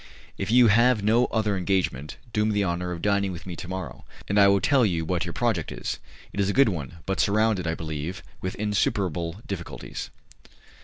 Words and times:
"If 0.35 0.49
you 0.49 0.69
have 0.69 1.03
no 1.03 1.25
other 1.25 1.55
engagement, 1.55 2.17
do 2.33 2.43
me 2.43 2.53
the 2.53 2.63
honour 2.65 2.91
of 2.91 3.03
dining 3.03 3.31
with 3.31 3.45
me 3.45 3.55
to 3.57 3.67
morrow, 3.67 4.03
and 4.27 4.39
I 4.39 4.47
will 4.47 4.59
tell 4.59 4.83
you 4.83 5.05
what 5.05 5.25
your 5.27 5.33
project 5.33 5.71
is. 5.71 5.99
It 6.33 6.39
is 6.39 6.49
a 6.49 6.53
good 6.57 6.69
one, 6.69 6.97
but 7.05 7.19
surrounded, 7.19 7.67
I 7.67 7.75
believe, 7.75 8.23
with 8.41 8.55
insuperable 8.55 9.39
difficulties. 9.45 10.09